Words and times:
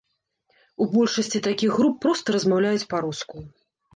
У 0.85 0.87
большасці 0.93 1.41
такіх 1.49 1.75
груп 1.77 1.95
проста 2.05 2.27
размаўляюць 2.39 2.89
па-руску. 2.95 3.35